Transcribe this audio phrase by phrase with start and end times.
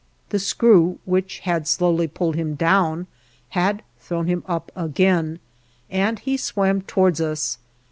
[0.29, 3.05] The screw, which had slowly pulled him down,
[3.49, 5.37] had thrown him up again,
[5.91, 7.59] and he swam towards us.